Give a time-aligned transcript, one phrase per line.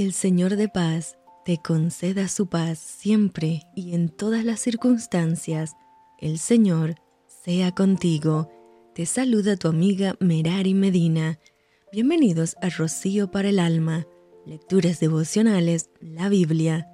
[0.00, 5.76] El Señor de paz te conceda su paz siempre y en todas las circunstancias.
[6.18, 6.94] El Señor
[7.44, 8.48] sea contigo.
[8.94, 11.38] Te saluda tu amiga Merari Medina.
[11.92, 14.06] Bienvenidos a Rocío para el Alma.
[14.46, 16.88] Lecturas devocionales, la Biblia.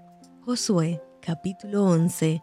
[0.44, 2.42] Josué, capítulo 11.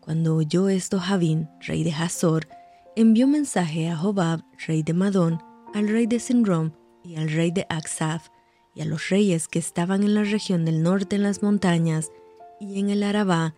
[0.00, 2.46] Cuando oyó esto Javín, rey de Hazor,
[2.94, 5.42] envió mensaje a Jobab, rey de Madón,
[5.74, 6.70] al rey de Sinrom
[7.02, 8.28] y al rey de Aksaf,
[8.76, 12.12] y a los reyes que estaban en la región del norte en las montañas
[12.60, 13.54] y en el Arabá,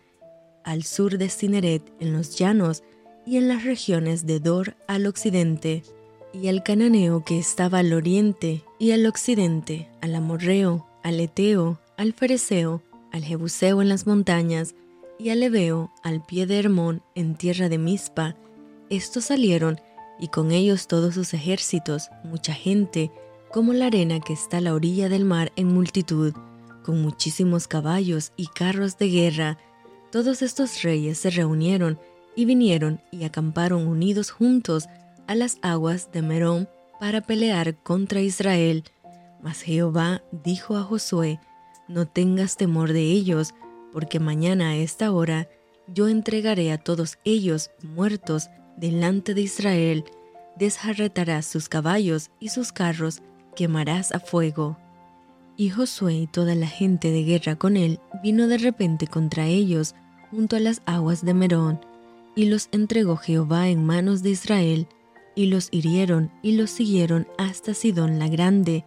[0.63, 2.83] al sur de Cineret en los llanos
[3.25, 5.83] y en las regiones de Dor al occidente,
[6.31, 12.13] y al cananeo que estaba al oriente y al occidente, al amorreo, al eteo, al
[12.13, 14.73] fereceo, al jebuseo en las montañas,
[15.17, 18.37] y al ebeo al pie de Hermón en tierra de Mizpa.
[18.89, 19.81] Estos salieron,
[20.17, 23.11] y con ellos todos sus ejércitos, mucha gente,
[23.51, 26.33] como la arena que está a la orilla del mar en multitud,
[26.83, 29.57] con muchísimos caballos y carros de guerra.
[30.11, 31.99] Todos estos reyes se reunieron
[32.35, 34.87] y vinieron y acamparon unidos juntos
[35.27, 38.83] a las aguas de Merón para pelear contra Israel.
[39.41, 41.39] Mas Jehová dijo a Josué,
[41.87, 43.53] No tengas temor de ellos,
[43.91, 45.47] porque mañana a esta hora
[45.87, 50.05] yo entregaré a todos ellos muertos delante de Israel,
[50.55, 53.21] desjarretarás sus caballos y sus carros
[53.59, 54.77] quemarás a fuego.
[55.57, 59.95] Y Josué y toda la gente de guerra con él vino de repente contra ellos
[60.31, 61.81] junto a las aguas de Merón,
[62.37, 64.87] y los entregó Jehová en manos de Israel,
[65.35, 68.85] y los hirieron y los siguieron hasta Sidón la Grande,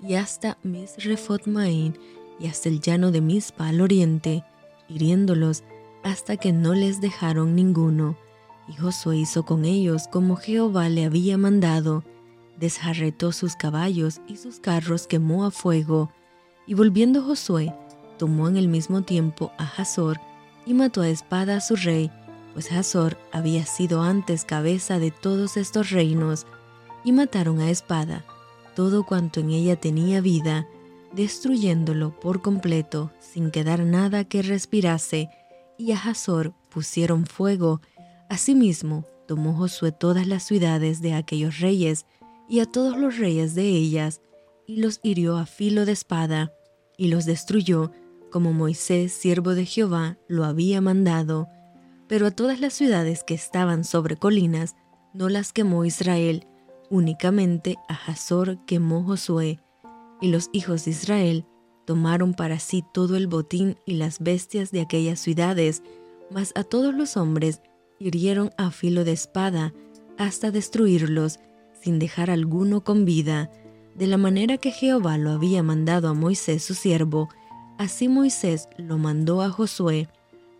[0.00, 1.98] y hasta Misrefot Maín,
[2.40, 4.42] y hasta el llano de Mispa al oriente,
[4.88, 5.64] hiriéndolos
[6.02, 8.16] hasta que no les dejaron ninguno.
[8.68, 12.04] Y Josué hizo con ellos como Jehová le había mandado,
[12.58, 16.12] desjarretó sus caballos y sus carros quemó a fuego,
[16.66, 17.74] y volviendo Josué,
[18.18, 20.20] tomó en el mismo tiempo a Hazor
[20.66, 22.10] y mató a espada a su rey,
[22.52, 26.46] pues Hazor había sido antes cabeza de todos estos reinos,
[27.04, 28.24] y mataron a espada
[28.74, 30.66] todo cuanto en ella tenía vida,
[31.12, 35.30] destruyéndolo por completo, sin quedar nada que respirase,
[35.78, 37.80] y a Hazor pusieron fuego.
[38.28, 42.06] Asimismo, tomó Josué todas las ciudades de aquellos reyes,
[42.48, 44.20] y a todos los reyes de ellas,
[44.66, 46.52] y los hirió a filo de espada,
[46.96, 47.90] y los destruyó,
[48.30, 51.48] como Moisés, siervo de Jehová, lo había mandado.
[52.08, 54.74] Pero a todas las ciudades que estaban sobre colinas,
[55.12, 56.46] no las quemó Israel,
[56.90, 59.60] únicamente a Hazor quemó Josué,
[60.20, 61.46] y los hijos de Israel
[61.84, 65.82] tomaron para sí todo el botín y las bestias de aquellas ciudades,
[66.30, 67.60] mas a todos los hombres
[67.98, 69.72] hirieron a filo de espada
[70.18, 71.38] hasta destruirlos,
[71.84, 73.50] sin dejar alguno con vida,
[73.94, 77.28] de la manera que Jehová lo había mandado a Moisés su siervo,
[77.76, 80.08] así Moisés lo mandó a Josué,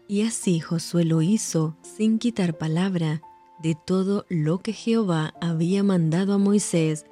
[0.06, 3.22] y así Josué lo hizo sin quitar palabra
[3.62, 7.06] de todo lo que Jehová había mandado a Moisés.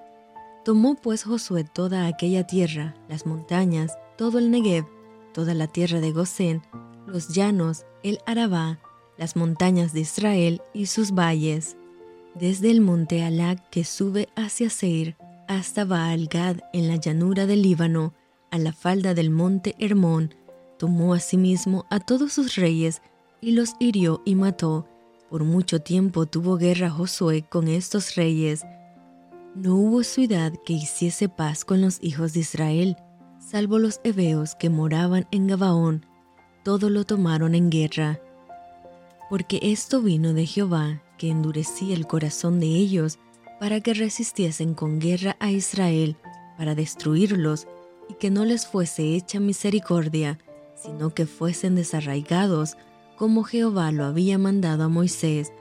[0.62, 4.84] Tomó pues Josué toda aquella tierra, las montañas, todo el Negev,
[5.32, 6.60] toda la tierra de Gosén,
[7.06, 8.78] los llanos, el Arabá,
[9.16, 11.78] las montañas de Israel y sus valles
[12.34, 15.16] desde el monte Alac que sube hacia Seir
[15.48, 18.14] hasta Baal-Gad en la llanura del Líbano,
[18.50, 20.34] a la falda del monte Hermón,
[20.78, 23.02] tomó asimismo a todos sus reyes
[23.40, 24.88] y los hirió y mató.
[25.30, 28.64] Por mucho tiempo tuvo guerra Josué con estos reyes.
[29.54, 32.96] No hubo ciudad que hiciese paz con los hijos de Israel,
[33.38, 36.06] salvo los heveos que moraban en Gabaón,
[36.64, 38.20] todo lo tomaron en guerra.
[39.28, 43.20] Porque esto vino de Jehová, que endurecía el corazón de ellos
[43.60, 46.16] para que resistiesen con guerra a Israel,
[46.58, 47.68] para destruirlos,
[48.08, 50.40] y que no les fuese hecha misericordia,
[50.74, 52.76] sino que fuesen desarraigados,
[53.16, 55.52] como Jehová lo había mandado a Moisés.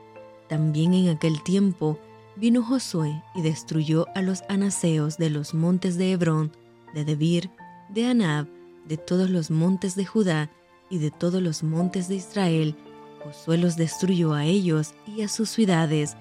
[0.50, 2.00] También en aquel tiempo
[2.36, 6.52] vino Josué y destruyó a los anaseos de los montes de Hebrón,
[6.96, 7.52] de Debir,
[7.90, 8.48] de Anab,
[8.88, 10.50] de todos los montes de Judá
[10.90, 12.76] y de todos los montes de Israel,
[13.24, 16.16] Josué los destruyó a ellos y a sus ciudades.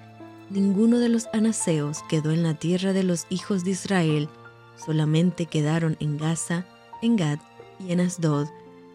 [0.49, 4.29] Ninguno de los anaseos quedó en la tierra de los hijos de Israel,
[4.75, 6.65] solamente quedaron en Gaza,
[7.01, 7.39] en Gad
[7.79, 8.47] y en Asdod.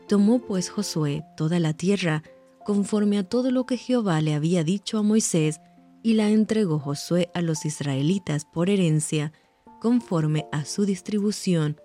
[0.08, 2.22] Tomó pues Josué toda la tierra,
[2.64, 5.60] conforme a todo lo que Jehová le había dicho a Moisés,
[6.02, 9.32] y la entregó Josué a los israelitas por herencia,
[9.80, 11.80] conforme a su distribución,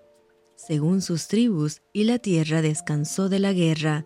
[0.55, 4.05] según sus tribus, y la tierra descansó de la guerra.